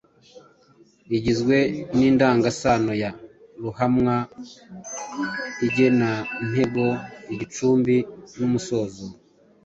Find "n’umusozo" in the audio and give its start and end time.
8.39-9.05